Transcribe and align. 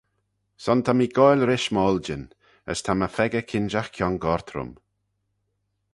Son 0.63 0.79
ta 0.85 0.91
mee 0.95 1.13
goaill-rish 1.17 1.69
m'oiljyn: 1.73 2.23
as 2.71 2.79
ta 2.85 2.91
my 2.95 3.07
pheccah 3.15 3.47
kinjagh 3.49 3.91
kiongoyrt 3.95 4.47
rhym. 4.53 4.71